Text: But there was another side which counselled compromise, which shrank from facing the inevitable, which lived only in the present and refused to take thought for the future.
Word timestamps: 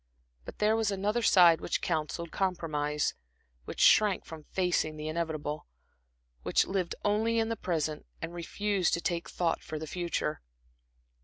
But 0.45 0.57
there 0.57 0.75
was 0.75 0.89
another 0.89 1.21
side 1.21 1.61
which 1.61 1.79
counselled 1.79 2.31
compromise, 2.31 3.13
which 3.65 3.79
shrank 3.81 4.25
from 4.25 4.45
facing 4.45 4.97
the 4.97 5.07
inevitable, 5.07 5.67
which 6.41 6.65
lived 6.65 6.95
only 7.05 7.37
in 7.37 7.49
the 7.49 7.55
present 7.55 8.07
and 8.19 8.33
refused 8.33 8.95
to 8.95 9.01
take 9.01 9.29
thought 9.29 9.61
for 9.61 9.77
the 9.77 9.85
future. 9.85 10.41